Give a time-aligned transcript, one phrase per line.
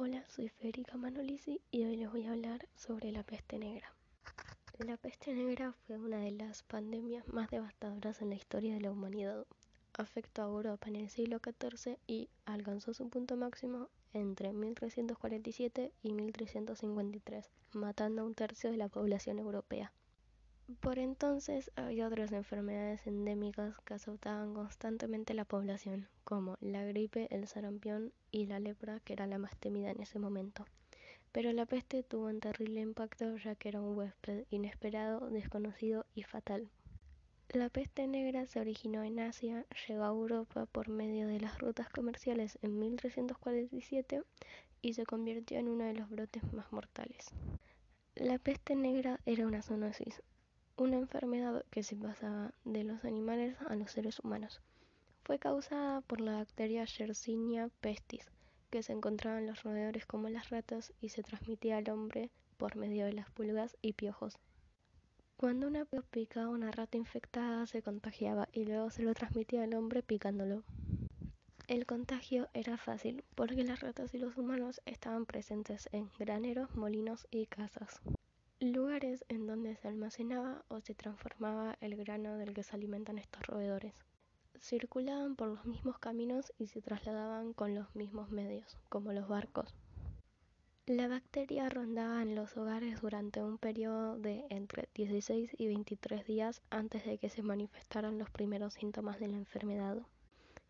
[0.00, 3.92] Hola, soy Federica Manolisi y hoy les voy a hablar sobre la peste negra.
[4.78, 8.92] La peste negra fue una de las pandemias más devastadoras en la historia de la
[8.92, 9.44] humanidad.
[9.94, 16.12] Afectó a Europa en el siglo XIV y alcanzó su punto máximo entre 1347 y
[16.12, 19.92] 1353, matando a un tercio de la población europea.
[20.80, 27.48] Por entonces había otras enfermedades endémicas que azotaban constantemente la población, como la gripe, el
[27.48, 30.66] sarampión y la lepra, que era la más temida en ese momento.
[31.32, 36.24] Pero la peste tuvo un terrible impacto ya que era un huésped inesperado, desconocido y
[36.24, 36.68] fatal.
[37.48, 41.88] La peste negra se originó en Asia, llegó a Europa por medio de las rutas
[41.88, 44.22] comerciales en 1347
[44.82, 47.30] y se convirtió en uno de los brotes más mortales.
[48.16, 50.22] La peste negra era una zoonosis,
[50.78, 54.60] una enfermedad que se pasaba de los animales a los seres humanos.
[55.24, 58.30] Fue causada por la bacteria Yersinia pestis,
[58.70, 62.76] que se encontraba en los roedores como las ratas y se transmitía al hombre por
[62.76, 64.38] medio de las pulgas y piojos.
[65.36, 69.74] Cuando una picaba a una rata infectada se contagiaba y luego se lo transmitía al
[69.74, 70.62] hombre picándolo.
[71.66, 77.26] El contagio era fácil porque las ratas y los humanos estaban presentes en graneros, molinos
[77.30, 78.00] y casas
[78.60, 83.46] lugares en donde se almacenaba o se transformaba el grano del que se alimentan estos
[83.46, 83.94] roedores.
[84.60, 89.74] Circulaban por los mismos caminos y se trasladaban con los mismos medios, como los barcos.
[90.86, 96.62] La bacteria rondaba en los hogares durante un periodo de entre 16 y 23 días
[96.70, 99.98] antes de que se manifestaran los primeros síntomas de la enfermedad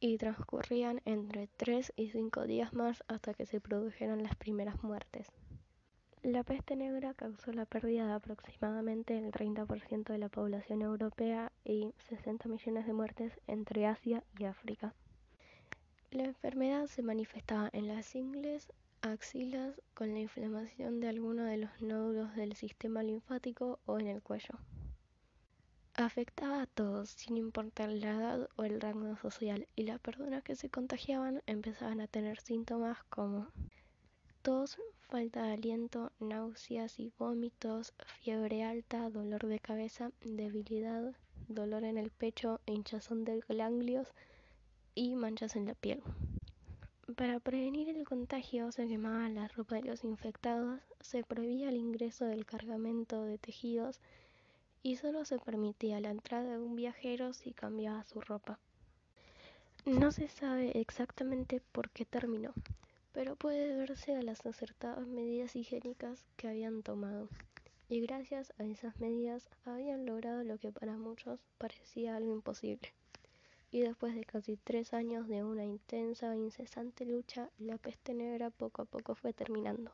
[0.00, 5.28] y transcurrían entre 3 y 5 días más hasta que se produjeran las primeras muertes.
[6.22, 11.94] La peste negra causó la pérdida de aproximadamente el 30% de la población europea y
[12.10, 14.92] 60 millones de muertes entre Asia y África.
[16.10, 21.80] La enfermedad se manifestaba en las ingles, axilas, con la inflamación de alguno de los
[21.80, 24.58] nódulos del sistema linfático o en el cuello.
[25.94, 30.54] Afectaba a todos, sin importar la edad o el rango social, y las personas que
[30.54, 33.48] se contagiaban empezaban a tener síntomas como
[34.42, 34.78] tos,
[35.10, 37.92] falta de aliento, náuseas y vómitos,
[38.22, 41.14] fiebre alta, dolor de cabeza, debilidad,
[41.48, 44.08] dolor en el pecho, hinchazón de ganglios
[44.94, 46.02] y manchas en la piel.
[47.16, 52.24] Para prevenir el contagio se quemaba la ropa de los infectados, se prohibía el ingreso
[52.24, 54.00] del cargamento de tejidos
[54.82, 58.58] y solo se permitía la entrada de un viajero si cambiaba su ropa.
[59.84, 62.54] No se sabe exactamente por qué terminó
[63.12, 67.28] pero puede deberse a las acertadas medidas higiénicas que habían tomado.
[67.88, 72.94] Y gracias a esas medidas habían logrado lo que para muchos parecía algo imposible.
[73.72, 78.50] Y después de casi tres años de una intensa e incesante lucha, la peste negra
[78.50, 79.92] poco a poco fue terminando.